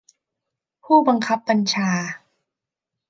[0.83, 1.91] ผู้บังคับบัญชา